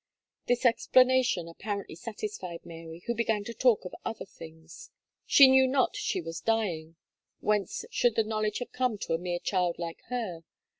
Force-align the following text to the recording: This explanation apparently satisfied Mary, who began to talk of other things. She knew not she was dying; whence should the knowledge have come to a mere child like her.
This 0.47 0.65
explanation 0.65 1.47
apparently 1.47 1.93
satisfied 1.93 2.65
Mary, 2.65 3.03
who 3.05 3.13
began 3.13 3.43
to 3.43 3.53
talk 3.53 3.85
of 3.85 3.93
other 4.03 4.25
things. 4.25 4.89
She 5.27 5.47
knew 5.47 5.67
not 5.67 5.95
she 5.95 6.21
was 6.21 6.39
dying; 6.41 6.95
whence 7.39 7.85
should 7.91 8.15
the 8.15 8.23
knowledge 8.23 8.57
have 8.57 8.71
come 8.71 8.97
to 8.97 9.13
a 9.13 9.19
mere 9.19 9.37
child 9.37 9.77
like 9.77 10.01
her. 10.07 10.41